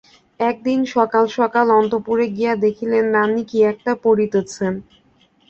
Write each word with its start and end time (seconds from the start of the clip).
একদিন 0.39 0.79
সকাল 0.95 1.23
সকাল 1.37 1.65
অন্তঃপুরে 1.79 2.25
গিয়া 2.37 2.53
দেখিলেন, 2.65 3.03
রানী 3.15 3.43
কী 3.49 3.57
একটা 3.71 3.91
পড়িতেছেন। 4.03 4.73